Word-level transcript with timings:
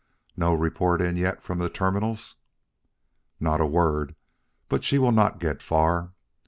No 0.35 0.55
report 0.55 0.99
in 0.99 1.15
yet 1.15 1.43
from 1.43 1.59
the 1.59 1.69
terminals?" 1.69 2.37
"Not 3.39 3.61
a 3.61 3.67
word. 3.67 4.15
But 4.67 4.83
she 4.83 4.97
will 4.97 5.11
not 5.11 5.39
get 5.39 5.61
far. 5.61 6.13